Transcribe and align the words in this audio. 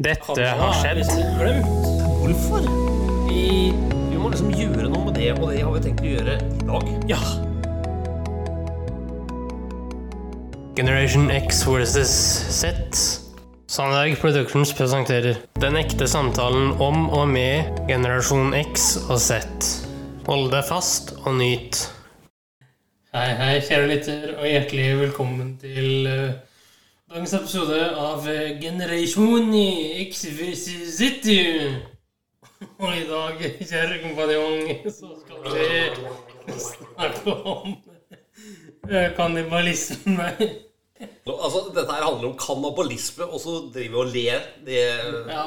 Dette 0.00 0.44
har 0.48 0.72
skjedd. 0.80 1.02
glemt. 1.36 1.66
Hvorfor? 2.16 2.64
Vi, 3.28 3.72
vi 4.08 4.16
må 4.16 4.30
liksom 4.32 4.48
gjøre 4.56 4.86
noe 4.88 5.10
med 5.10 5.18
det, 5.20 5.26
og 5.36 5.50
det 5.52 5.58
har 5.60 5.74
vi 5.74 5.82
tenkt 5.84 6.00
å 6.00 6.06
gjøre 6.08 6.36
i 6.40 6.62
dag. 6.64 6.86
Ja. 7.10 7.18
Generation 10.78 11.28
X 11.28 11.60
versus 11.68 12.14
Z. 12.56 12.96
Sandberg 13.68 14.16
Productions 14.20 14.72
presenterer 14.76 15.42
Den 15.60 15.76
ekte 15.76 16.08
samtalen 16.08 16.72
om 16.80 17.10
og 17.12 17.28
med 17.28 17.68
generasjon 17.90 18.56
X 18.62 18.94
og 19.10 19.20
Z. 19.20 19.44
Hold 20.24 20.48
deg 20.54 20.64
fast 20.70 21.12
og 21.26 21.36
nyt. 21.36 21.82
Hei, 23.12 23.28
hei, 23.36 23.52
kjære 23.60 23.92
lytter, 23.92 24.24
og 24.38 24.48
hjertelig 24.48 24.88
velkommen 25.02 25.52
til 25.60 26.08
eh, 26.08 26.32
dagens 27.12 27.32
episode 27.36 27.78
av 28.00 28.24
uh, 28.24 28.60
Generasjon 28.60 29.50
X 30.00 30.22
versus 30.32 30.94
Z. 30.96 31.26
Og 32.80 32.92
i 32.96 33.02
dag, 33.04 33.40
kjære 33.68 33.98
kompanjong, 34.00 34.70
så 34.88 35.10
skal 35.18 35.42
vi 35.52 36.54
snakke 36.56 37.34
om 37.36 37.74
uh, 38.88 39.10
kannibalisme. 39.18 40.30
Nå, 41.26 41.34
altså, 41.34 41.66
dette 41.74 41.92
her 41.92 42.06
handler 42.06 42.30
om 42.30 42.38
kannibalisme, 42.40 43.26
og 43.28 43.42
så 43.42 43.58
driver 43.74 43.92
vi 43.92 44.00
og 44.00 44.14
ler. 44.14 44.46
Det, 44.64 44.78
Ja, 45.28 45.44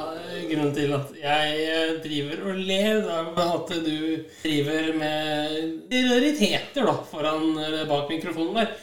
Grunnen 0.52 0.76
til 0.76 0.94
at 0.94 1.16
jeg 1.18 1.64
eh, 1.64 1.96
driver 2.04 2.44
og 2.52 2.60
ler, 2.60 3.00
det 3.08 3.16
er 3.16 3.56
at 3.56 3.74
du 3.88 3.96
driver 4.44 4.92
med 5.00 5.98
rariteter 6.12 6.86
da, 6.92 6.94
foran 7.10 7.58
bak 7.90 8.14
mikrofonen 8.14 8.60
der. 8.60 8.78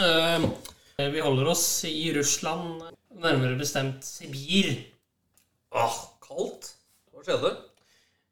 Eh, 0.00 0.48
vi 0.96 1.20
holder 1.20 1.48
oss 1.52 1.84
i 1.84 2.08
Russland, 2.16 2.80
nærmere 3.20 3.58
bestemt 3.60 4.04
Sibir. 4.04 4.70
Åh, 5.76 5.96
kaldt. 6.24 6.70
Hva 7.12 7.20
skjedde? 7.26 7.50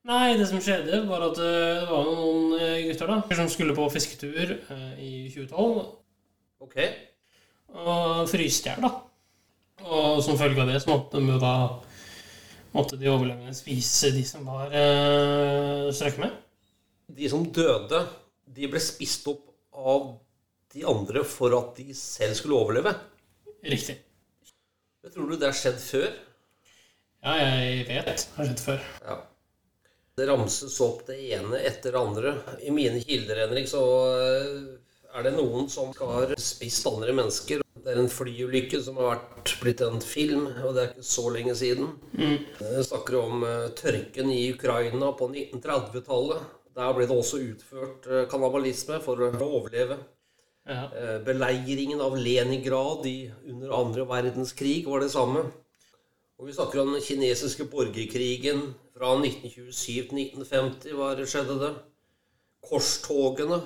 Nei, 0.08 0.30
det 0.38 0.46
som 0.48 0.62
skjedde, 0.64 1.02
var 1.08 1.26
at 1.26 1.40
eh, 1.44 1.82
det 1.82 1.90
var 1.90 2.08
noen 2.08 2.54
eh, 2.56 2.78
gutter 2.86 3.12
da, 3.12 3.18
som 3.36 3.50
skulle 3.52 3.76
på 3.76 3.84
fisketur 3.92 4.54
eh, 4.56 4.96
i 4.96 5.12
2012, 5.34 5.84
Ok. 6.64 6.78
og 7.84 8.24
fryste 8.32 8.70
i 8.70 8.72
hjel, 8.72 8.86
da. 8.86 8.92
Og 9.84 10.22
som 10.24 10.40
følge 10.40 10.64
av 10.64 10.72
det 10.72 10.80
så 10.80 10.94
måtte 10.94 11.20
de 11.20 11.34
jo 11.34 11.40
da 11.42 11.54
måtte 12.72 12.96
de 12.96 13.10
overlevende 13.12 13.52
spise 13.56 14.08
de 14.14 14.24
som 14.24 14.48
var 14.48 14.72
øh, 14.72 15.90
strøkket 15.92 16.22
med. 16.24 16.36
De 17.12 17.28
som 17.28 17.44
døde, 17.44 18.06
de 18.56 18.72
ble 18.72 18.80
spist 18.80 19.28
opp 19.28 19.50
av 19.76 20.14
de 20.74 20.84
andre 20.90 21.24
for 21.28 21.54
at 21.56 21.76
de 21.78 21.94
selv 21.96 22.34
skulle 22.38 22.58
overleve. 22.58 22.94
Riktig. 23.64 23.96
Men 25.02 25.12
tror 25.14 25.30
du 25.30 25.36
det 25.36 25.50
har 25.50 25.56
skjedd 25.56 25.80
før? 25.80 26.10
Ja, 27.24 27.36
jeg 27.40 27.86
vet. 27.88 28.10
Det 28.26 28.36
har 28.36 28.50
skjedd 28.50 28.64
før. 28.64 28.88
Ja. 29.04 29.20
Det 30.14 30.26
ramses 30.30 30.76
opp 30.84 31.06
det 31.08 31.16
ene 31.34 31.58
etter 31.66 31.94
det 31.94 32.00
andre. 32.00 32.32
I 32.62 32.70
mine 32.74 33.00
kilder, 33.02 33.40
Henrik, 33.42 33.66
så 33.66 33.82
eh, 34.14 34.58
er 35.14 35.26
det 35.26 35.32
noen 35.34 35.66
som 35.70 35.90
har 35.98 36.34
spist 36.38 36.86
andre 36.86 37.14
mennesker. 37.16 37.64
Det 37.84 37.92
er 37.92 37.98
en 38.00 38.12
flyulykke 38.12 38.78
som 38.80 39.00
har 39.00 39.16
vært 39.16 39.54
blitt 39.60 39.82
en 39.84 39.98
film, 40.00 40.46
og 40.64 40.76
det 40.76 40.84
er 40.84 40.92
ikke 40.92 41.06
så 41.08 41.24
lenge 41.34 41.56
siden. 41.58 41.90
Jeg 42.16 42.86
snakker 42.88 43.18
om 43.20 43.42
eh, 43.48 43.66
tørken 43.76 44.30
i 44.32 44.44
Ukraina 44.54 45.10
på 45.18 45.28
1930-tallet. 45.32 46.46
Der 46.74 46.94
ble 46.96 47.06
det 47.10 47.18
også 47.18 47.42
utført 47.42 48.08
eh, 48.10 48.24
kannibalisme 48.30 49.00
for 49.04 49.20
å 49.20 49.32
overleve. 49.46 49.98
Ja. 50.64 50.88
Eh, 50.96 51.18
Beleiringen 51.24 52.00
av 52.00 52.16
Leningrad 52.16 53.06
i, 53.06 53.32
under 53.52 53.74
andre 53.76 54.06
verdenskrig 54.08 54.86
var 54.88 55.04
det 55.04 55.10
samme. 55.12 55.44
Og 56.40 56.48
vi 56.48 56.56
snakker 56.56 56.80
om 56.82 56.94
den 56.94 57.04
kinesiske 57.04 57.66
borgerkrigen 57.70 58.72
fra 58.96 59.12
1927 59.20 60.08
til 60.08 60.22
1950. 60.24 60.96
Hva 60.96 61.12
skjedde 61.28 61.58
det? 61.60 61.72
Korstogene. 62.64 63.60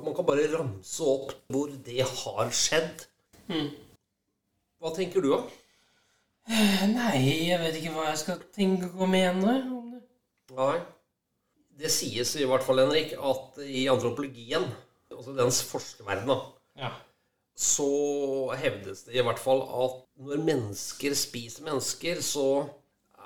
Man 0.00 0.16
kan 0.16 0.26
bare 0.26 0.48
ramse 0.54 1.04
opp 1.04 1.34
hvor 1.52 1.70
det 1.84 2.00
har 2.08 2.52
skjedd. 2.56 3.04
Hva 4.80 4.94
tenker 4.96 5.20
du, 5.20 5.34
da? 5.34 5.42
Nei, 6.90 7.50
jeg 7.50 7.60
vet 7.60 7.76
ikke 7.78 7.92
hva 7.94 8.08
jeg 8.08 8.22
skal 8.22 8.40
tenke 8.56 8.88
og 8.96 9.10
mene 9.12 9.58
om 9.68 9.90
det. 9.92 10.00
Nei. 10.56 10.78
Det 11.80 11.92
sies 11.92 12.32
i 12.36 12.46
hvert 12.48 12.64
fall, 12.64 12.80
Henrik, 12.82 13.12
at 13.16 13.60
i 13.64 13.84
antropologien, 13.92 14.64
altså 15.10 15.34
dens 15.36 15.62
forskerverden, 15.68 16.28
da, 16.28 16.38
Ja. 16.80 16.90
så 17.56 18.54
hevdes 18.56 19.02
det 19.04 19.14
i 19.18 19.22
hvert 19.26 19.38
fall 19.42 19.62
at 19.62 19.98
når 20.24 20.44
mennesker 20.46 21.14
spiser 21.18 21.64
mennesker, 21.66 22.22
så 22.24 22.68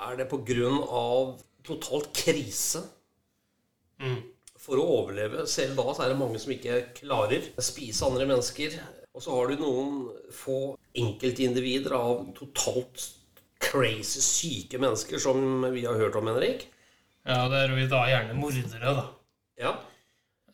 er 0.09 0.17
det 0.17 0.29
på 0.31 0.41
grunn 0.45 0.81
av 0.89 1.37
totalt 1.65 2.11
krise. 2.17 2.83
For 4.65 4.81
å 4.81 4.85
overleve. 5.05 5.45
Selv 5.51 5.77
da 5.77 5.93
så 5.95 6.05
er 6.05 6.13
det 6.13 6.19
mange 6.21 6.41
som 6.41 6.53
ikke 6.55 6.81
klarer 6.99 7.47
å 7.57 7.65
spise 7.65 8.05
andre 8.07 8.27
mennesker. 8.29 8.77
Og 9.15 9.23
så 9.23 9.35
har 9.37 9.51
du 9.53 9.61
noen 9.61 9.99
få 10.35 10.75
enkeltindivider 10.99 11.95
av 11.97 12.25
totalt 12.37 13.05
crazy 13.65 14.21
syke 14.25 14.81
mennesker 14.83 15.21
som 15.23 15.63
vi 15.73 15.85
har 15.87 15.97
hørt 16.01 16.17
om, 16.19 16.27
Henrik. 16.33 16.67
ja, 17.25 17.47
det 17.49 17.61
er 17.63 17.73
jo 17.73 17.87
da 17.89 18.03
gjerne 18.11 18.35
mordere, 18.37 18.95
da. 18.99 19.05
Ja. 19.61 19.75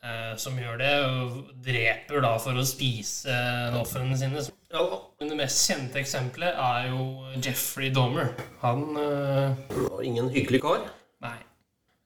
Eh, 0.01 0.33
som 0.41 0.57
gjør 0.57 0.79
det, 0.81 0.93
og 1.05 1.51
dreper 1.61 2.23
da 2.25 2.31
for 2.41 2.57
å 2.57 2.65
spise 2.65 3.35
ofrene 3.77 4.17
sine. 4.17 4.47
ja 4.73 4.85
det 5.21 5.37
mest 5.37 5.67
kjente 5.69 6.01
eksempelet 6.01 6.57
er 6.57 6.87
jo 6.89 7.03
Jeffrey 7.37 7.91
Dahmer. 7.93 8.33
Han 8.63 8.87
var 8.97 9.91
Og 9.91 10.01
ingen 10.05 10.31
hyggelig 10.33 10.63
kar. 10.65 10.87
Nei. 11.21 11.37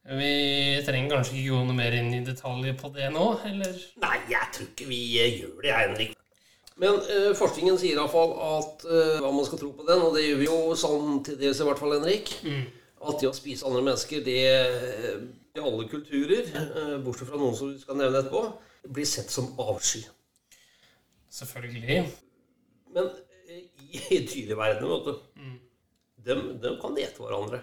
Vi 0.04 0.32
trenger 0.84 1.14
kanskje 1.14 1.38
ikke 1.38 1.54
gå 1.54 1.60
noe 1.64 1.76
mer 1.78 1.94
inn 1.96 2.10
i 2.12 2.24
detaljer 2.26 2.74
på 2.76 2.90
det 2.92 3.06
nå, 3.14 3.28
eller? 3.48 3.78
Nei, 4.02 4.18
jeg 4.28 4.50
tror 4.52 4.66
ikke 4.72 4.88
vi 4.90 4.98
eh, 5.22 5.38
gjør 5.38 5.62
det, 5.62 5.72
Henrik. 5.78 6.18
Men 6.82 6.98
eh, 7.06 7.30
forskningen 7.38 7.78
sier 7.78 7.96
iallfall 7.96 8.34
at 8.58 8.84
eh, 8.90 9.14
hva 9.22 9.30
man 9.30 9.46
skal 9.46 9.62
tro 9.62 9.70
på 9.78 9.86
den, 9.86 10.02
og 10.02 10.18
det 10.18 10.26
gjør 10.26 10.42
vi 10.42 10.50
jo 10.50 10.58
sånn 10.76 11.22
til 11.24 11.38
dels 11.40 11.62
i 11.62 11.68
hvert 11.70 11.80
fall, 11.80 11.94
Henrik, 11.96 12.34
at 12.44 13.22
det 13.22 13.30
å 13.30 13.36
spise 13.36 13.64
andre 13.70 13.86
mennesker, 13.86 14.20
det 14.26 14.38
eh, 14.50 15.24
i 15.54 15.60
alle 15.60 15.88
kulturer, 15.88 16.48
eh, 16.54 16.98
bortsett 16.98 17.28
fra 17.28 17.38
noen 17.38 17.54
som 17.54 17.70
vi 17.70 17.78
skal 17.78 17.98
nevne 17.98 18.18
etterpå, 18.24 18.40
blir 18.90 19.06
sett 19.06 19.30
som 19.30 19.52
avsky. 19.62 20.00
Selvfølgelig. 21.30 22.00
Men 22.94 23.10
eh, 23.46 23.60
i, 23.86 24.00
i 24.16 24.18
dyreverdenen, 24.26 24.90
vet 24.90 25.06
du, 25.06 25.52
dem, 26.26 26.40
dem 26.62 26.78
kan 26.82 26.98
ete 26.98 27.22
hverandre. 27.22 27.60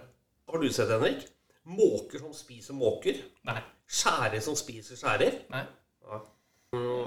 Har 0.47 0.63
du 0.63 0.69
sett, 0.71 0.91
Henrik? 0.93 1.25
Måker 1.67 2.23
som 2.23 2.31
spiser 2.35 2.77
måker. 2.77 3.19
Nei. 3.47 3.59
Skjærer 3.91 4.39
som 4.43 4.55
spiser 4.55 4.95
skjærer. 4.99 5.41
Nei. 5.51 5.65
Ja. 6.07 6.21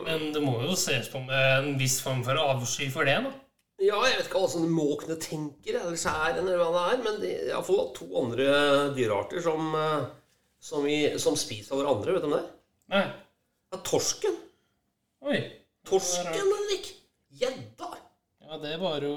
Men 0.05 0.27
det 0.35 0.43
må 0.45 0.59
jo 0.67 0.75
ses 0.77 1.09
på 1.09 1.23
med 1.25 1.47
en 1.55 1.79
viss 1.81 1.97
form 2.05 2.21
for 2.27 2.37
avsky 2.43 2.91
for 2.93 3.09
det, 3.09 3.17
da. 3.25 3.33
Ja, 3.81 4.03
jeg 4.07 4.19
vet 4.19 4.29
ikke 4.29 4.43
hva 4.43 4.51
sånne 4.53 4.69
måkene 4.71 5.17
tenker, 5.19 5.81
eller 5.81 5.97
skjæren, 5.99 6.45
eller 6.45 6.61
hva 6.61 6.69
det 6.77 6.85
er, 6.93 7.01
men 7.07 7.17
det 7.23 7.33
er 7.33 7.49
iallfall 7.55 7.89
to 7.97 8.07
andre 8.21 8.45
dyrearter 8.95 9.43
som, 9.43 9.73
eh, 9.81 10.05
som, 10.65 10.87
i, 10.89 11.19
som 11.21 11.37
spiser 11.39 11.77
hverandre. 11.77 12.17
Vet 12.17 12.25
du 12.25 12.31
om 12.31 12.37
det? 12.39 12.45
Nei. 12.95 13.05
Ja, 13.73 13.81
torsken. 13.85 14.37
Oi. 15.25 15.39
Torsken, 15.85 16.33
Henrik. 16.33 16.91
Gjedda. 17.35 17.91
Ja, 18.45 18.59
det 18.63 18.77
var 18.81 19.05
jo 19.05 19.15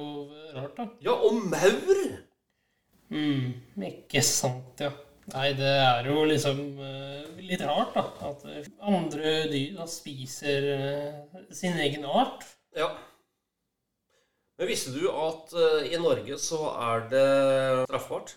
rart, 0.56 0.78
da. 0.78 0.88
Ja, 1.03 1.13
og 1.13 1.38
maur. 1.52 2.00
Mm, 3.13 3.53
ikke 3.88 4.24
sant, 4.25 4.81
ja. 4.84 4.91
Nei, 5.31 5.52
det 5.59 5.69
er 5.84 6.07
jo 6.07 6.24
liksom 6.28 6.59
uh, 6.80 7.24
litt 7.44 7.63
rart, 7.68 7.96
da. 7.96 8.06
At 8.30 8.46
eh, 8.47 8.68
andre 8.88 9.34
dyr 9.52 9.75
da 9.75 9.88
spiser 9.91 10.68
uh, 10.80 11.44
sin 11.56 11.75
egen 11.84 12.07
art. 12.07 12.46
Ja. 12.75 12.90
Men 14.57 14.72
visste 14.72 14.96
du 14.96 15.06
at 15.12 15.52
uh, 15.56 15.84
i 15.84 16.00
Norge 16.00 16.40
så 16.41 16.72
er 16.72 17.07
det 17.12 17.28
straffbart? 17.89 18.36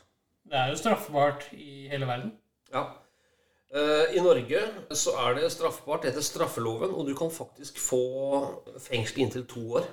Det 0.51 0.59
er 0.59 0.73
jo 0.73 0.81
straffbart 0.83 1.47
i 1.55 1.87
hele 1.91 2.11
verden. 2.11 2.35
Ja. 2.75 2.85
Eh, 3.71 4.17
I 4.19 4.23
Norge 4.23 4.63
så 4.99 5.15
er 5.27 5.37
det 5.39 5.51
straffbart 5.55 6.07
etter 6.09 6.25
straffeloven, 6.27 6.91
og 6.91 7.07
du 7.07 7.15
kan 7.19 7.31
faktisk 7.31 7.79
få 7.79 8.03
fengsel 8.83 9.23
inntil 9.25 9.47
to 9.51 9.63
år. 9.79 9.87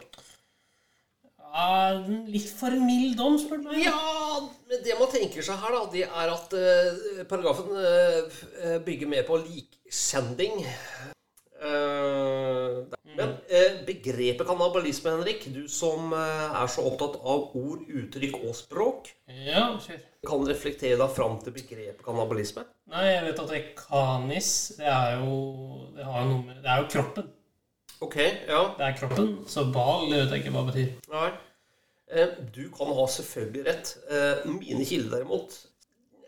Ja, 1.47 1.93
litt 2.29 2.49
for 2.53 2.73
mild 2.81 3.15
dom, 3.17 3.37
spør 3.41 3.61
du 3.61 3.69
meg. 3.69 3.85
Ja, 3.85 4.41
men 4.69 4.81
det 4.85 4.97
man 4.99 5.09
tenker 5.13 5.45
seg 5.45 5.61
her, 5.61 5.77
da, 5.77 5.83
det 5.93 6.05
er 6.05 6.33
at 6.33 6.53
eh, 6.57 7.23
paragrafen 7.29 7.71
eh, 7.81 8.75
bygger 8.85 9.09
mer 9.13 9.25
på 9.29 9.39
liksending. 9.45 10.61
Eh, 11.57 12.96
men 13.17 13.31
eh, 13.49 13.79
begrepet 13.87 14.45
kannibalisme, 14.47 15.11
Henrik, 15.15 15.47
du 15.53 15.63
som 15.71 16.11
eh, 16.13 16.61
er 16.61 16.67
så 16.71 16.83
opptatt 16.87 17.17
av 17.21 17.55
ord, 17.57 17.81
uttrykk 17.89 18.37
og 18.43 18.55
språk, 18.55 19.09
Ja, 19.27 19.63
kjør. 19.83 20.01
kan 20.27 20.45
reflektere 20.47 20.97
deg 21.01 21.13
fram 21.15 21.39
til 21.43 21.55
begrepet 21.55 22.03
kannibalisme? 22.05 22.63
Nei, 22.93 23.05
jeg 23.09 23.23
vet 23.27 23.39
at 23.43 23.49
det 23.51 23.63
kanis, 23.79 24.51
det 24.77 24.87
er 24.87 25.17
jo 25.19 25.89
Det 25.97 26.05
har 26.07 26.21
jo 26.23 26.29
noe 26.29 26.45
med 26.45 26.61
Det 26.63 26.71
er 26.71 26.83
jo 26.83 26.87
kroppen. 26.93 27.31
Ok, 27.99 28.15
ja. 28.47 28.61
Det 28.77 28.85
er 28.85 28.97
kroppen. 28.99 29.31
Så 29.49 29.65
bal, 29.73 30.05
det 30.11 30.19
vet 30.21 30.35
jeg 30.37 30.43
ikke 30.45 30.53
hva 30.53 30.61
det 30.67 30.73
betyr. 30.73 30.91
Nei. 31.15 31.29
Eh, 32.13 32.35
Du 32.55 32.69
kan 32.71 32.87
ha 32.95 33.07
selvfølgelig 33.09 33.65
rett. 33.67 33.95
Eh, 34.09 34.45
Mine 34.51 34.85
kilder 34.85 35.17
derimot 35.17 35.57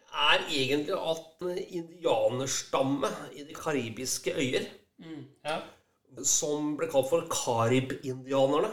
er 0.09 0.41
egentlig 0.49 0.97
at 0.97 1.45
en 1.45 1.59
indianerstamme 1.79 3.07
i 3.37 3.43
de 3.45 3.53
karibiske 3.53 4.33
øyer, 4.35 4.65
Ja. 5.45 5.59
Som 6.25 6.75
ble 6.79 6.89
kalt 6.91 7.09
for 7.11 7.25
karib-indianerne, 7.31 8.71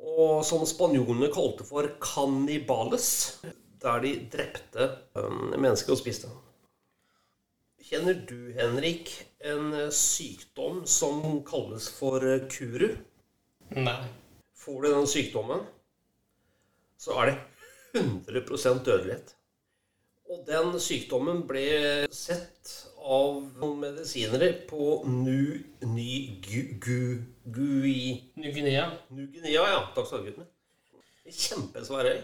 og 0.00 0.44
som 0.48 0.62
spanjolene 0.68 1.28
kalte 1.32 1.66
for 1.68 1.88
cannibales, 2.00 3.08
der 3.80 4.00
de 4.04 4.14
drepte 4.32 4.86
eh, 5.16 5.34
mennesker 5.56 5.94
og 5.94 6.00
spiste. 6.00 6.30
Kjenner 7.90 8.16
du, 8.28 8.52
Henrik, 8.56 9.12
en 9.44 9.72
eh, 9.76 9.92
sykdom 9.92 10.84
som 10.88 11.40
kalles 11.48 11.88
for 11.96 12.24
eh, 12.24 12.46
kuru? 12.52 12.90
Nei. 13.76 13.98
Får 14.60 14.82
du 14.82 14.90
den 14.92 15.08
sykdommen, 15.08 15.64
så 17.00 17.16
er 17.22 17.30
det 17.30 18.00
100% 18.02 18.84
dødelighet. 18.84 19.34
Og 20.30 20.44
den 20.46 20.76
sykdommen 20.78 21.42
ble 21.48 21.64
sett 22.14 22.74
av 23.00 23.76
medisinere 23.80 24.52
på. 24.68 25.02
Gui... 27.50 27.98
Ny-Guinea. 28.36 28.90
New-Guinea, 29.10 29.52
ja. 29.56 29.80
Takk 29.94 30.06
skal 30.10 30.26
du 30.26 30.42
ha. 30.42 30.46
Kjempesvær 31.30 32.10
øy. 32.10 32.20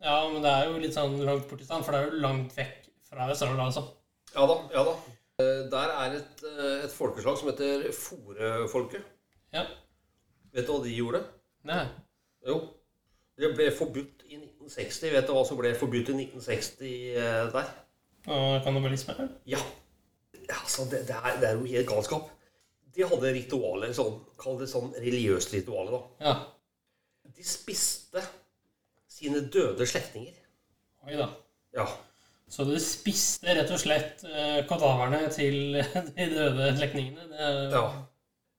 Ja, 0.00 0.16
men 0.32 0.42
det 0.44 0.50
er 0.50 0.68
jo 0.68 0.80
litt 0.80 0.96
sånn 0.96 1.18
langt 1.26 1.48
borti 1.50 1.66
stand, 1.66 1.84
for 1.84 1.92
det 1.92 2.00
er 2.00 2.08
jo 2.08 2.20
langt 2.24 2.54
vekk 2.56 2.88
fra 3.10 3.26
Australia, 3.28 3.66
altså. 3.66 3.82
Ja 4.34 4.46
da, 4.48 4.56
ja 4.72 4.84
da. 4.86 4.94
Eh, 5.40 5.62
Der 5.72 5.94
er 6.04 6.16
et, 6.20 6.44
eh, 6.46 6.84
et 6.84 6.94
folkeslag 6.94 7.38
som 7.38 7.50
heter 7.50 7.90
forefolket. 7.92 9.04
Ja. 9.52 9.66
Vet 10.54 10.66
du 10.66 10.72
hva 10.72 10.84
de 10.84 10.94
gjorde? 10.94 11.20
Nei. 11.68 11.84
Jo. 12.46 12.60
Det 13.40 13.52
ble 13.56 13.70
forbudt 13.76 14.24
i 14.28 14.36
1960. 14.36 15.12
Vet 15.14 15.28
du 15.28 15.34
hva 15.36 15.44
som 15.48 15.60
ble 15.60 15.74
forbudt 15.78 16.12
i 16.12 16.16
1960 16.24 16.90
eh, 17.16 17.52
der? 17.54 17.70
Kannibalisme? 18.64 19.16
Ja. 19.48 19.60
Altså, 20.56 20.86
det, 20.90 21.04
det, 21.08 21.16
er, 21.16 21.38
det 21.40 21.48
er 21.50 21.58
jo 21.58 21.70
helt 21.70 21.88
galskap. 21.88 22.30
De 22.90 23.06
hadde 23.06 23.32
ritualer, 23.36 23.92
sånn, 23.94 24.18
kall 24.40 24.58
det 24.60 24.68
sånn 24.70 24.90
religiøst 24.98 25.54
ritualer 25.54 25.94
da. 25.94 26.02
Ja. 26.26 26.36
De 27.36 27.46
spiste 27.46 28.24
sine 29.10 29.44
døde 29.52 29.86
slektninger. 29.86 30.34
Oi 31.06 31.18
da. 31.18 31.28
Ja. 31.76 31.86
Så 32.50 32.66
du 32.66 32.74
spiste 32.82 33.54
rett 33.54 33.70
og 33.70 33.78
slett 33.78 34.24
eh, 34.26 34.62
kadaverne 34.68 35.28
til 35.30 35.78
de 36.16 36.26
døde 36.32 36.72
slektningene? 36.80 37.28
Er 37.30 37.76
ja. 37.76 37.84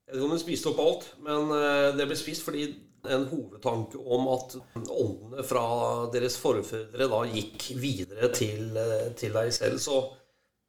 Jeg 0.07 0.15
vet 0.15 0.21
ikke 0.21 0.29
om 0.29 0.35
de 0.35 0.43
spiste 0.43 0.71
opp 0.71 0.79
alt, 0.83 1.11
men 1.23 1.51
eh, 1.55 1.89
det 1.97 2.07
ble 2.07 2.17
spist 2.19 2.43
fordi 2.47 2.69
en 3.11 3.25
hovedtanke 3.31 3.97
om 3.97 4.27
at 4.29 4.55
åndene 4.77 5.43
fra 5.47 5.63
deres 6.13 6.35
forfedre 6.39 7.07
da 7.09 7.21
gikk 7.31 7.71
videre 7.81 8.29
til, 8.35 8.75
eh, 8.77 9.07
til 9.17 9.35
deg 9.35 9.51
selv. 9.55 9.79
Så 9.81 10.01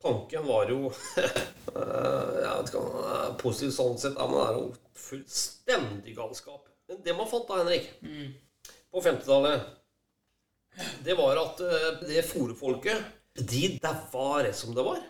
tanken 0.02 0.46
var 0.48 0.70
jo 0.70 0.90
eh, 1.20 2.32
Jeg 2.42 2.50
vet 2.50 2.72
ikke 2.72 2.82
om 2.82 2.90
det 2.96 3.14
er 3.18 3.36
positivt 3.42 3.76
sånn 3.76 4.00
sett, 4.02 4.18
men 4.18 4.34
det 4.36 4.44
er 4.46 4.58
jo 4.58 4.66
fullstendig 5.06 6.16
galskap. 6.18 6.66
Men 6.90 7.00
det 7.06 7.14
man 7.16 7.30
fant 7.30 7.48
da, 7.48 7.60
Henrik, 7.62 7.88
på 8.92 9.02
50-tallet, 9.04 9.70
det 11.04 11.16
var 11.18 11.40
at 11.40 11.62
eh, 11.64 11.88
det 12.08 12.24
forefolket, 12.28 13.02
de 13.38 13.64
daua 13.80 14.42
rett 14.44 14.56
som 14.56 14.74
det 14.76 14.84
var. 14.84 15.00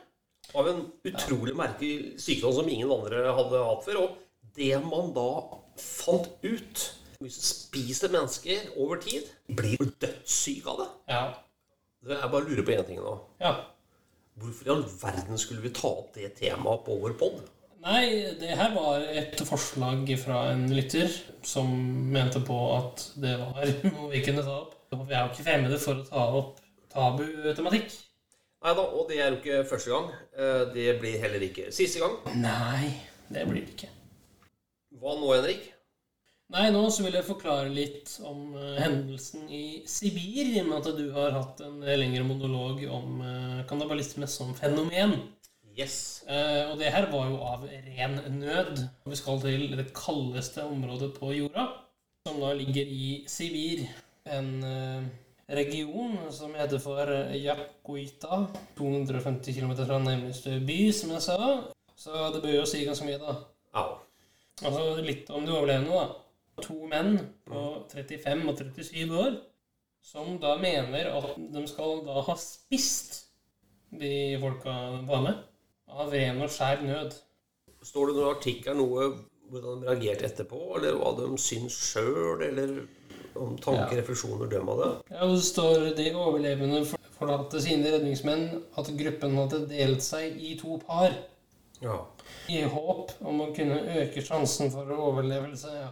Av 0.58 0.68
en 0.68 0.82
utrolig 1.08 1.54
merkelig 1.56 2.20
sykdom 2.20 2.52
som 2.56 2.68
ingen 2.68 2.90
andre 2.92 3.22
hadde 3.34 3.62
hatt 3.66 3.84
før. 3.86 4.00
Og 4.04 4.52
det 4.58 4.74
man 4.84 5.14
da 5.16 5.28
fant 5.80 6.28
ut 6.42 6.88
Hvis 7.22 7.36
du 7.38 7.44
spiser 7.46 8.10
mennesker 8.10 8.72
over 8.82 8.98
tid, 8.98 9.28
blir 9.46 9.78
du 9.78 9.92
dødssyk 10.02 10.66
av 10.72 10.80
det. 10.80 10.88
Ja. 11.14 11.20
Jeg 12.10 12.30
bare 12.32 12.48
lurer 12.48 12.66
på 12.66 12.74
én 12.74 12.88
ting 12.88 12.98
nå. 12.98 13.12
ja. 13.38 13.52
Hvorfor 14.40 14.66
i 14.68 14.72
all 14.72 14.84
verden 15.02 15.38
skulle 15.40 15.62
vi 15.64 15.72
ta 15.76 15.88
opp 15.90 16.14
det 16.16 16.30
temaet 16.38 16.84
på 16.86 16.96
vår 17.02 17.16
pod? 17.20 17.42
Nei, 17.82 18.04
det 18.38 18.54
her 18.56 18.70
var 18.76 19.02
et 19.10 19.40
forslag 19.44 20.06
fra 20.22 20.44
en 20.52 20.68
lytter 20.72 21.10
som 21.44 21.72
mente 22.14 22.40
på 22.46 22.56
at 22.76 23.02
det 23.20 23.34
var 23.40 23.66
noe 23.90 24.08
vi 24.12 24.22
kunne 24.24 24.44
ta 24.46 24.60
opp. 24.62 24.76
Vi 24.92 25.14
er 25.16 25.24
jo 25.26 25.32
ikke 25.32 25.46
fremmede 25.48 25.80
for 25.82 25.98
å 26.00 26.06
ta 26.08 26.24
opp 26.38 26.60
tabu-tematikk. 26.92 27.92
Nei 28.62 28.74
da, 28.78 28.82
og 28.94 29.08
det 29.10 29.18
er 29.18 29.32
jo 29.32 29.38
ikke 29.40 29.62
første 29.66 29.90
gang. 29.90 30.10
Eh, 30.38 30.62
Det 30.76 30.88
blir 31.02 31.18
heller 31.24 31.42
ikke 31.48 31.72
siste 31.74 31.98
gang. 32.02 32.14
Nei, 32.38 32.92
det 33.32 33.42
blir 33.48 33.64
det 33.66 33.74
ikke. 33.74 33.90
Hva 35.02 35.16
nå, 35.18 35.32
Henrik? 35.34 35.64
Nei, 36.52 36.66
nå 36.68 36.82
så 36.92 37.06
vil 37.06 37.14
jeg 37.16 37.24
forklare 37.24 37.70
litt 37.72 38.10
om 38.28 38.50
uh, 38.52 38.74
hendelsen 38.76 39.46
i 39.48 39.80
Sibir, 39.88 40.50
i 40.50 40.60
og 40.60 40.66
med 40.68 40.82
at 40.82 40.98
du 40.98 41.06
har 41.14 41.32
hatt 41.32 41.62
en 41.64 41.78
lengre 41.80 42.26
monolog 42.28 42.82
om 42.92 43.22
uh, 43.24 43.62
kannibalisme 43.70 44.28
som 44.28 44.50
fenomen. 44.58 45.14
Yes. 45.72 45.96
Uh, 46.28 46.68
og 46.68 46.76
det 46.82 46.90
her 46.92 47.06
var 47.08 47.30
jo 47.30 47.38
av 47.48 47.64
ren 47.64 48.18
nød. 48.36 48.82
Vi 49.08 49.16
skal 49.16 49.40
til 49.40 49.64
det 49.78 49.88
kaldeste 49.96 50.66
området 50.68 51.14
på 51.16 51.32
jorda, 51.38 51.70
som 52.28 52.42
da 52.44 52.52
ligger 52.58 52.84
i 52.84 53.22
Sibir. 53.32 53.86
En 54.28 54.52
region 55.48 56.18
som 56.30 56.52
heter 56.54 56.82
for 56.84 57.08
Yakuita. 57.32 58.42
250 58.76 59.56
km 59.56 59.72
fra 59.80 60.02
nærmeste 60.04 60.60
by, 60.68 60.82
som 60.94 61.16
jeg 61.16 61.24
sa. 61.30 61.38
Så 61.96 62.28
det 62.36 62.44
bør 62.44 62.58
jo 62.60 62.68
si 62.68 62.84
ganske 62.84 63.08
mye, 63.08 63.18
da. 63.24 63.38
Au. 63.80 63.96
Altså 64.62 65.00
litt 65.02 65.32
om 65.32 65.48
du 65.48 65.56
overlever 65.56 65.88
nå, 65.88 65.96
da. 65.96 66.21
To 66.62 66.76
menn 66.90 67.16
på 67.48 67.62
35 67.92 68.48
og 68.48 68.58
37 68.58 69.16
år 69.18 69.40
som 70.02 70.36
da 70.42 70.56
mener 70.58 71.10
at 71.14 71.36
de 71.54 71.62
skal 71.70 72.00
da 72.06 72.22
ha 72.26 72.34
spist 72.38 73.20
de 73.92 74.38
folka 74.42 74.72
de 74.96 75.02
var 75.06 75.20
med, 75.26 75.42
av 75.92 76.10
ren 76.14 76.40
og 76.42 76.50
skjær 76.50 76.80
nød. 76.86 77.14
Står 77.84 78.08
det 78.10 78.16
noen 78.16 78.32
artikler 78.36 78.74
noe 78.78 79.10
hvordan 79.52 79.82
de 79.82 79.88
reagerte 79.90 80.24
etterpå, 80.30 80.58
eller 80.78 80.96
hva 80.96 81.12
de 81.18 81.26
syns 81.38 81.76
sjøl, 81.92 82.40
eller 82.46 82.86
om 83.36 83.56
tanker, 83.60 83.92
Ja. 83.92 84.00
refleksjoner, 84.00 84.48
døm 84.48 84.68
av 84.72 84.78
det? 84.80 84.90
Ja, 85.12 85.22
og 85.26 85.34
det 85.36 85.44
står 85.44 85.90
de 85.96 86.06
overlevende 86.14 86.82
forlatte 87.18 87.60
sine 87.62 87.92
redningsmenn 87.92 88.62
at 88.80 88.88
gruppen 88.96 89.36
hadde 89.36 89.66
delt 89.68 90.02
seg 90.02 90.40
i 90.40 90.54
to 90.60 90.78
par. 90.86 91.12
Ja. 91.82 91.98
I 92.48 92.62
håp 92.62 93.12
om 93.20 93.40
å 93.44 93.52
kunne 93.54 93.78
øke 94.02 94.24
sjansen 94.24 94.70
for 94.72 94.88
overlevelse. 94.88 95.68
ja. 95.82 95.90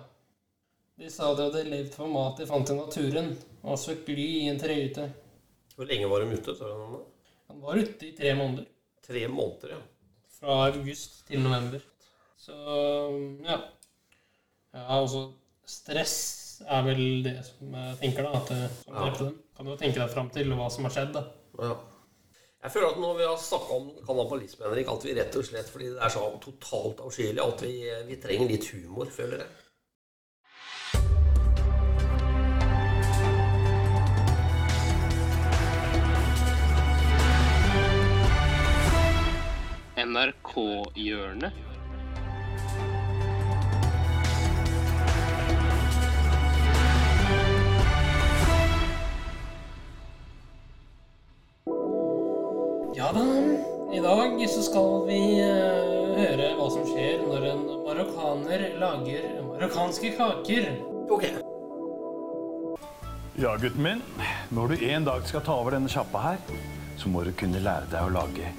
De 1.01 1.09
sa 1.11 1.31
de 1.35 1.47
hadde 1.47 1.63
levd 1.71 1.95
for 1.97 2.11
mat 2.13 2.37
de 2.41 2.47
fant 2.49 2.71
i 2.73 2.77
naturen, 2.77 3.31
og 3.65 3.79
søkt 3.81 4.05
bly 4.09 4.27
i 4.43 4.49
en 4.53 4.59
trehytte. 4.61 5.07
Hvor 5.77 5.89
lenge 5.89 6.09
var 6.11 6.21
de 6.27 6.37
ute? 6.37 6.55
Sa 6.59 6.69
han, 6.69 6.93
da? 6.99 7.01
Han 7.51 7.63
var 7.65 7.81
ute 7.81 8.09
i 8.11 8.13
tre 8.19 8.35
måneder. 8.37 8.67
Tre 9.07 9.23
måneder, 9.33 9.73
ja. 9.79 9.81
Fra 10.41 10.59
august 10.69 11.23
til 11.29 11.41
november. 11.45 11.81
Så 12.41 12.57
ja. 13.47 13.57
Ja, 14.75 14.85
altså 15.01 15.31
Stress 15.71 16.15
er 16.69 16.83
vel 16.85 17.01
det 17.25 17.37
som 17.47 17.73
jeg 17.75 17.97
tenker, 18.03 18.27
da. 18.29 18.37
At 18.43 18.53
det, 18.53 18.61
som 18.85 18.95
Ja. 18.95 19.07
drepte 19.07 19.25
dem. 19.31 19.39
Kan 19.57 19.67
du 19.67 19.73
jo 19.73 19.79
tenke 19.81 20.01
deg 20.03 20.11
fram 20.13 20.29
til 20.35 20.53
hva 20.53 20.69
som 20.71 20.85
har 20.85 20.95
skjedd, 20.95 21.13
da. 21.17 21.25
ja. 21.63 21.73
Jeg 22.61 22.73
føler 22.75 22.91
at 22.93 22.99
når 23.01 23.15
vi 23.17 23.25
har 23.25 23.37
snakka 23.41 23.73
om 23.73 23.87
kannibalisme, 24.05 24.67
Henrik, 24.67 24.89
at 24.93 25.05
vi 25.05 25.15
rett 25.17 25.37
og 25.41 25.45
slett 25.49 25.69
fordi 25.73 25.87
det 25.95 26.03
er 26.05 26.13
så 26.13 26.27
totalt 26.45 26.99
avskyelig, 27.01 27.41
at 27.41 27.63
vi, 27.65 27.73
vi 28.05 28.19
trenger 28.21 28.51
litt 28.53 28.67
humor, 28.75 29.09
føler 29.09 29.39
jeg. 29.41 29.49
NRK-hjørnet. 40.11 41.53
Ja 52.97 53.13
da. 53.15 53.27
I 53.91 54.01
dag 54.03 54.49
så 54.51 54.63
skal 54.63 55.07
vi 55.07 55.21
eh, 55.43 55.87
høre 56.15 56.51
hva 56.59 56.67
som 56.71 56.85
skjer 56.87 57.23
når 57.27 57.47
en 57.53 57.63
marokkaner 57.87 58.67
lager 58.83 59.25
marokkanske 59.47 60.13
kaker. 60.19 60.69
Ok. 61.11 61.27
Ja, 63.39 63.55
gutten 63.57 63.83
min. 63.83 64.03
Når 64.51 64.75
du 64.75 64.87
en 64.91 65.07
dag 65.07 65.27
skal 65.27 65.47
ta 65.47 65.59
over 65.63 65.79
denne 65.79 65.91
sjappa 65.91 66.23
her, 66.23 66.43
så 66.99 67.11
må 67.11 67.25
du 67.27 67.33
kunne 67.35 67.63
lære 67.63 67.91
deg 67.91 68.11
å 68.11 68.15
lage 68.21 68.51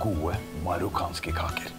gode 0.00 0.36
marokkanske 0.64 1.32
kaker. 1.32 1.72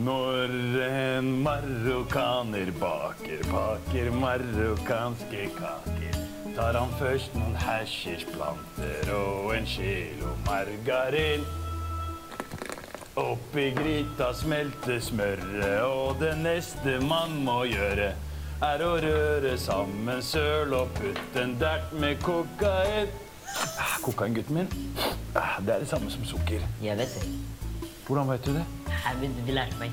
Når 0.00 0.52
en 0.86 1.30
marokkaner 1.44 2.70
baker, 2.80 3.42
baker 3.50 4.10
marokkanske 4.16 5.48
kaker, 5.58 6.18
tar 6.56 6.78
han 6.78 6.94
først 7.00 7.34
noen 7.36 7.56
hashisplanter 7.58 9.10
og 9.16 9.50
en 9.56 9.68
kilo 9.68 10.32
margarin. 10.46 11.44
Oppi 13.20 13.70
gryta 13.76 14.30
smelter 14.32 15.00
smøret, 15.02 15.82
og 15.82 16.20
det 16.22 16.36
neste 16.40 16.96
man 17.04 17.34
må 17.44 17.64
gjøre, 17.68 18.12
er 18.60 18.84
å 18.84 18.92
røre 19.02 19.56
sammen 19.60 20.22
søl 20.24 20.72
og 20.76 20.92
putte 20.96 21.42
en 21.42 21.56
dert 21.60 21.92
med 22.00 22.20
kokain. 22.24 23.10
Ah, 23.50 23.96
Kokain, 24.04 24.34
gutten 24.36 24.60
min, 24.60 24.68
det 25.34 25.74
er 25.74 25.82
det 25.84 25.88
samme 25.88 26.10
som 26.10 26.24
sukker. 26.26 26.62
Jeg 26.82 26.98
vet 26.98 27.18
det. 27.18 27.28
Hvordan 28.06 28.30
vet 28.32 28.46
du 28.46 28.54
det? 28.56 28.64
Vi, 29.20 29.28
vi 29.46 29.52
lærte 29.54 29.76
meg. 29.78 29.92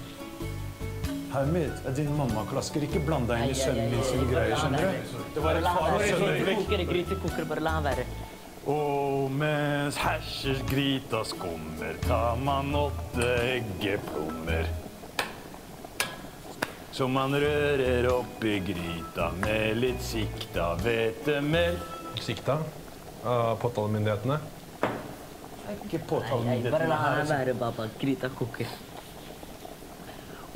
Hermid, 1.33 1.71
din 1.95 2.09
mamma 2.17 2.45
klasker 2.49 2.81
ikke 2.87 3.01
bland 3.05 3.27
deg 3.29 3.43
inn 3.43 3.51
i 3.51 3.57
sønnen 3.59 3.91
min 3.91 4.05
sine 4.07 4.25
greier, 4.31 4.55
skjønner 4.57 4.87
du? 4.87 5.19
Det 5.35 5.43
var 5.43 5.59
et 5.59 5.67
far 5.67 5.97
og 5.97 6.01
sønn-øyeblikk. 6.01 6.89
gryte 6.89 7.19
koker, 7.21 7.45
bare 7.51 7.65
la 7.67 7.75
han 7.77 7.85
være. 7.85 8.07
Og 8.67 9.29
mens 9.31 9.99
hersers 10.01 10.63
gryta 10.71 11.21
skummer, 11.27 11.99
tar 12.07 12.41
man 12.41 12.73
åtte 12.75 13.29
eggeplommer. 13.43 14.71
Som 16.91 17.13
man 17.13 17.35
rører 17.37 18.09
oppi 18.09 18.57
gryta 18.71 19.29
med 19.43 19.77
litt 19.77 20.01
sikta 20.01 20.71
hvetemel. 20.81 21.77
Sikta 22.23 22.57
av 23.27 23.59
påtalemyndighetene. 23.61 24.39
Ikke 25.67 25.97
Nei, 25.97 26.03
bare 26.03 26.07
påtalemyndighetene 26.09 26.87
la 26.87 27.37
her. 27.37 27.53
baba. 27.53 27.87
Gryta 27.99 28.29
koker. 28.29 28.67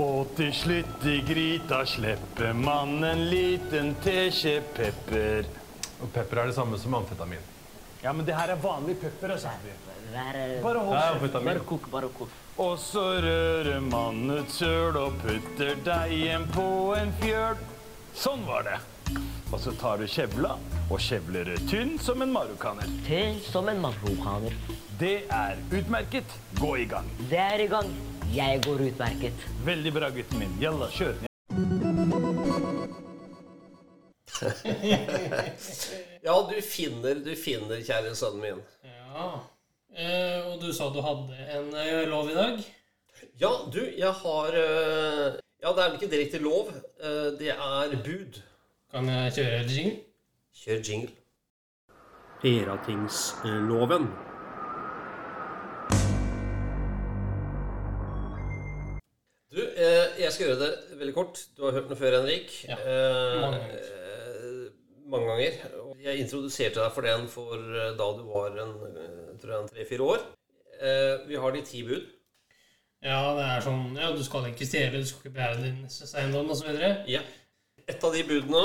Og 0.02 0.32
til 0.38 0.54
slutt 0.56 1.04
i 1.06 1.18
gryta 1.28 1.82
slipper 1.86 2.54
man 2.58 3.04
en 3.04 3.26
liten 3.30 3.96
teskje 4.02 4.62
pepper. 4.76 5.50
Og 6.02 6.10
pepper 6.14 6.42
er 6.42 6.52
det 6.52 6.56
samme 6.56 6.80
som 6.80 6.96
amfetamin. 6.98 7.44
Ja, 8.02 8.14
men 8.14 8.26
det 8.26 8.34
her 8.34 8.50
er 8.56 8.62
vanlig 8.62 8.98
pepper, 9.02 9.36
altså. 9.36 9.52
Bare 10.12 10.80
hold 10.80 10.98
kjeft. 10.98 11.44
bare 11.46 11.60
kok, 11.60 11.92
bare 11.92 12.10
kok. 12.18 12.32
Og 12.58 12.80
så 12.80 13.04
rører 13.24 13.80
man 13.80 14.26
ut 14.32 14.50
søl 14.52 14.98
og 14.98 15.20
putter 15.22 15.78
deigen 15.86 16.48
på 16.56 16.96
en 16.98 17.14
fjøl. 17.22 17.62
Sånn 18.18 18.44
var 18.48 18.66
det. 18.68 18.80
Og 19.52 19.60
så 19.60 19.72
tar 19.82 19.98
du 20.00 20.06
kjevla 20.08 20.54
og 20.92 21.00
kjevler 21.04 21.52
tynn 21.70 21.98
som 22.00 22.22
en 22.24 22.32
marokkaner. 22.32 22.88
Tynn 23.08 23.40
som 23.44 23.68
en 23.72 23.82
marokkaner. 23.84 24.56
Det 25.02 25.16
er 25.34 25.58
utmerket. 25.74 26.38
Gå 26.60 26.76
i 26.84 26.86
gang. 26.92 27.08
Det 27.32 27.40
er 27.42 27.66
i 27.66 27.68
gang. 27.72 27.90
Jeg 28.32 28.62
går 28.64 28.86
utmerket. 28.88 29.46
Veldig 29.68 29.92
bra, 29.98 30.10
gutten 30.16 30.40
min. 30.40 30.54
Jalla, 30.62 30.88
kjør. 30.96 31.16
Ja, 36.24 36.36
du 36.50 36.62
finner, 36.62 37.16
du 37.26 37.32
finner, 37.38 37.82
kjære 37.86 38.14
sønnen 38.18 38.42
min. 38.44 38.62
Ja. 38.86 39.28
Eh, 39.92 40.46
og 40.52 40.62
du 40.62 40.70
sa 40.74 40.88
du 40.94 41.02
hadde 41.04 41.36
en 41.58 41.74
eh, 41.76 42.06
lov 42.10 42.30
i 42.32 42.36
dag? 42.38 42.62
Ja, 43.42 43.52
du, 43.74 43.82
jeg 43.98 44.14
har 44.22 44.56
eh, 44.58 45.40
Ja, 45.62 45.74
det 45.76 45.84
er 45.84 45.90
vel 45.92 45.98
ikke 46.00 46.12
direkte 46.14 46.40
lov. 46.42 46.70
eh, 47.02 47.28
Det 47.40 47.52
er 47.54 47.98
bud. 48.06 48.40
Kan 48.92 49.08
jeg 49.10 49.34
kjøre 49.38 49.60
jingle? 49.72 49.98
Kjør 50.64 50.82
jingle. 50.90 51.12
Heratingsloven. 52.44 54.08
Du, 59.52 59.60
eh, 59.76 60.06
jeg 60.22 60.32
skal 60.32 60.46
gjøre 60.48 60.60
det 60.64 61.00
veldig 61.00 61.14
kort. 61.16 61.40
Du 61.58 61.66
har 61.66 61.76
hørt 61.76 61.90
den 61.90 61.98
før, 62.00 62.18
Henrik. 62.22 62.52
Ja, 62.70 62.76
Eh, 62.80 63.42
mange 63.42 63.58
ganger. 63.58 63.74
eh, 63.76 64.72
mange 65.12 65.28
ganger. 65.28 65.52
Jeg 66.04 66.20
introduserte 66.24 66.80
deg 66.80 66.92
for 66.96 67.02
den 67.02 67.28
for 67.28 67.56
da 68.00 68.08
du 68.18 68.24
var 68.32 68.56
en, 68.64 68.72
tror 69.42 69.52
jeg 69.52 69.62
en 69.62 69.68
tre-fire 69.68 70.02
år. 70.02 70.20
Eh, 70.82 71.28
vi 71.28 71.36
har 71.36 71.52
de 71.52 71.62
ti 71.62 71.84
bud. 71.84 72.08
Ja, 73.04 73.34
det 73.36 73.44
er 73.44 73.62
sånn 73.62 73.96
Ja, 73.98 74.12
du 74.16 74.24
skal 74.24 74.46
ikke 74.46 74.66
stjele, 74.66 75.00
du 75.02 75.06
skal 75.06 75.30
ikke 75.32 75.38
bære 75.38 75.64
din 75.64 75.88
eiendom 76.16 76.50
osv. 76.52 76.70
Ja. 77.08 77.22
Et 77.92 78.04
av 78.08 78.14
de 78.16 78.22
budene 78.24 78.62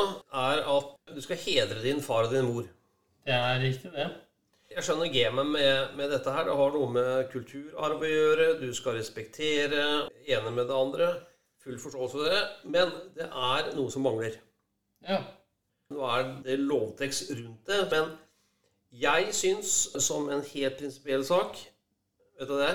er 0.46 0.60
at 0.70 0.92
du 1.16 1.18
skal 1.24 1.40
hedre 1.42 1.82
din 1.82 2.02
far 2.04 2.28
og 2.28 2.34
din 2.34 2.46
mor. 2.46 2.66
Det 3.26 3.34
er 3.34 3.62
riktig, 3.62 3.90
det. 3.94 4.06
Jeg 4.70 4.84
skjønner 4.86 5.10
gamet 5.10 5.48
med, 5.54 5.96
med 5.98 6.12
dette 6.12 6.30
her. 6.34 6.44
Det 6.46 6.56
har 6.58 6.74
noe 6.74 6.90
med 6.94 7.30
kulturarv 7.32 8.02
å 8.04 8.10
gjøre. 8.10 8.46
Du 8.60 8.68
skal 8.76 8.98
respektere 8.98 9.82
ene 10.28 10.52
med 10.52 10.68
det 10.68 10.76
andre. 10.76 11.08
Full 11.64 11.78
forståelse 11.82 12.18
for 12.18 12.28
det. 12.28 12.42
Men 12.70 12.92
det 13.16 13.26
er 13.26 13.72
noe 13.78 13.94
som 13.94 14.04
mangler. 14.06 14.36
Ja. 15.06 15.22
Nå 15.90 16.02
er 16.10 16.28
det 16.44 16.58
lovtekst 16.62 17.32
rundt 17.38 17.70
det, 17.70 17.80
men 17.92 18.14
jeg 18.96 19.32
syns, 19.34 19.72
som 20.02 20.30
en 20.32 20.42
helt 20.52 20.78
prinsipiell 20.80 21.22
sak 21.26 21.58
Vet 22.38 22.48
du 22.48 22.56
det? 22.58 22.72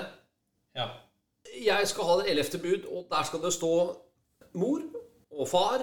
ja. 0.78 0.86
Jeg 1.52 1.88
skal 1.90 2.06
ha 2.08 2.14
det 2.20 2.30
ellevte 2.32 2.58
bud, 2.62 2.86
og 2.88 3.08
der 3.10 3.26
skal 3.28 3.42
det 3.42 3.50
stå 3.52 3.72
mor 4.56 4.80
og 5.30 5.48
far 5.50 5.82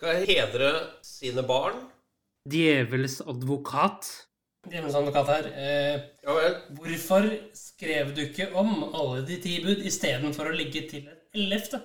skal 0.00 0.24
hedre 0.24 0.68
sine 1.04 1.42
barn. 1.46 1.76
Djevels 2.48 3.18
advokat. 3.28 4.06
Djevelens 4.64 4.96
advokat 4.96 5.28
her. 5.28 5.48
Eh, 5.52 6.00
Ja 6.24 6.34
vel. 6.36 6.54
hvorfor 6.76 7.26
skrev 7.56 8.14
du 8.16 8.22
ikke 8.24 8.50
om 8.56 8.84
alle 8.94 9.26
de 9.28 9.36
ti 9.42 9.58
bud 9.64 9.82
istedenfor 9.84 10.48
å 10.48 10.56
legge 10.56 10.86
til 10.88 11.08
et 11.08 11.36
ellevte? 11.36 11.82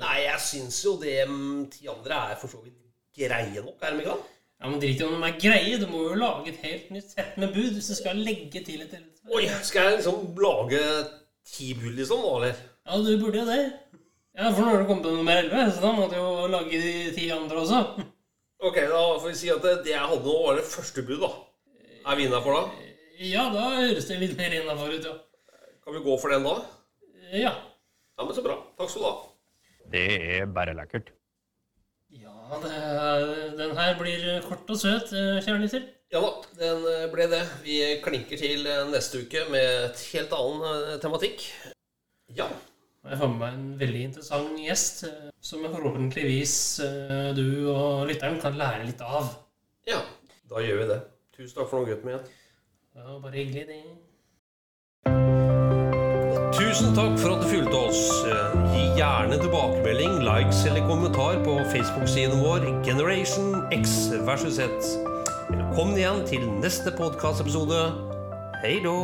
Nei, 0.00 0.24
jeg 0.26 0.40
syns 0.42 0.80
jo 0.84 0.96
det 0.98 1.20
mm, 1.30 1.68
ti 1.70 1.86
andre 1.90 2.18
er 2.32 2.40
for 2.40 2.50
så 2.50 2.58
vidt 2.64 2.80
greie 3.16 3.62
nok, 3.62 3.78
er 3.82 3.94
de 3.94 4.02
ikke 4.02 4.16
det? 4.16 4.32
Ja, 4.56 4.68
men 4.70 4.80
Drit 4.80 5.00
i 5.00 5.04
om 5.06 5.20
de 5.20 5.28
er 5.28 5.38
greie. 5.38 5.78
Du 5.78 5.86
må 5.90 6.02
jo 6.08 6.14
lage 6.18 6.50
et 6.50 6.62
helt 6.64 6.90
nytt 6.90 7.10
sett 7.12 7.36
med 7.38 7.52
bud 7.54 7.74
hvis 7.76 7.90
du 7.92 7.94
skal 7.98 8.16
legge 8.26 8.62
til 8.64 8.82
et 8.82 8.94
ellevte. 8.96 9.22
Oi, 9.30 9.44
skal 9.62 9.90
jeg 9.92 9.98
liksom 10.00 10.34
lage 10.42 10.80
ti 11.46 11.74
bud, 11.78 11.92
liksom, 11.98 12.24
eller? 12.34 12.56
Ja, 12.86 12.96
du 13.02 13.12
burde 13.22 13.42
jo 13.42 13.46
det. 13.46 13.60
Ja, 14.36 14.50
For 14.52 14.60
nå 14.60 14.68
har 14.68 14.82
du 14.82 14.88
kommet 14.88 15.06
til 15.06 15.16
nummer 15.16 15.38
elleve, 15.40 15.62
så 15.72 15.80
da 15.80 15.90
må 15.96 16.06
du 16.12 16.16
jo 16.18 16.48
lage 16.52 16.80
de 16.82 16.94
ti 17.16 17.30
andre 17.32 17.62
også. 17.62 17.78
Ok, 18.68 18.76
da 18.90 19.00
får 19.20 19.30
vi 19.30 19.38
si 19.38 19.48
at 19.52 19.62
det, 19.64 19.72
det 19.86 19.94
jeg 19.94 20.10
hadde 20.10 20.24
nå, 20.28 20.34
var 20.44 20.58
det 20.58 20.66
første 20.68 21.04
bud, 21.08 21.22
da. 21.22 21.30
Er 22.06 22.18
vi 22.18 22.26
innafor 22.28 22.58
da? 22.58 22.90
Ja, 23.16 23.46
da 23.54 23.70
høres 23.78 24.08
det 24.10 24.18
litt 24.20 24.36
mer 24.36 24.52
innafor 24.58 24.92
ut, 24.92 25.08
ja. 25.08 25.14
Kan 25.84 25.96
vi 25.96 26.04
gå 26.04 26.18
for 26.20 26.34
den 26.34 26.44
da? 26.44 26.54
Ja. 27.32 27.54
Ja, 28.16 28.24
men 28.24 28.34
så 28.36 28.44
bra. 28.44 28.58
Takk 28.76 28.92
skal 28.92 29.04
du 29.04 29.08
ha. 29.08 29.14
Det 29.92 30.04
er 30.36 30.46
bare 30.52 30.76
lekkert. 30.76 31.12
Ja, 32.16 32.60
det, 32.62 32.76
den 33.58 33.72
her 33.76 33.96
blir 33.98 34.24
kort 34.46 34.68
og 34.72 34.78
søt, 34.80 35.12
eh, 35.16 35.40
kjære 35.44 35.62
lytter. 35.64 35.88
Ja 36.12 36.20
da, 36.22 36.30
den 36.60 36.84
eh, 36.92 37.08
ble 37.12 37.26
det. 37.32 37.42
Vi 37.64 37.80
klinker 38.04 38.40
til 38.40 38.68
eh, 38.68 38.84
neste 38.92 39.24
uke 39.24 39.48
med 39.50 39.88
et 39.88 40.04
helt 40.12 40.32
annen 40.36 41.00
tematikk. 41.02 41.48
Ja. 42.36 42.48
Jeg 43.06 43.18
har 43.20 43.28
med 43.30 43.38
meg 43.38 43.52
en 43.54 43.66
veldig 43.78 44.00
interessant 44.08 44.56
gjest, 44.58 45.04
eh, 45.06 45.28
som 45.38 45.62
forhåpentligvis 45.62 46.54
eh, 46.82 47.28
du 47.36 47.68
og 47.70 48.08
lytteren 48.10 48.40
kan 48.42 48.56
lære 48.58 48.88
litt 48.88 49.02
av. 49.04 49.28
Ja, 49.86 50.00
da 50.50 50.62
gjør 50.64 50.80
vi 50.80 50.88
det. 50.90 50.98
Tusen 51.36 51.54
takk 51.54 51.70
for 51.70 51.78
noe 51.78 51.90
gutten 51.92 52.10
min. 52.10 52.24
Det 52.96 53.04
var 53.06 53.20
bare 53.22 53.38
hyggelig, 53.38 53.66
det. 53.70 53.78
Tusen 56.56 56.96
takk 56.96 57.14
for 57.20 57.36
at 57.36 57.44
du 57.44 57.48
fulgte 57.52 57.78
oss. 57.78 58.02
Eh, 58.26 58.58
Gi 58.74 58.82
gjerne 58.98 59.38
tilbakemelding, 59.44 60.18
likes 60.26 60.64
eller 60.66 60.90
kommentar 60.90 61.38
på 61.46 61.60
Facebook-siden 61.76 62.42
vår 62.42 62.66
Generation 62.88 63.62
X 63.76 64.10
versus 64.26 64.58
Z. 64.58 64.82
Velkommen 65.52 65.94
igjen 65.94 66.26
til 66.26 66.50
neste 66.58 66.90
podkastepisode. 66.98 67.86
Hei 68.64 68.80
då! 68.82 68.98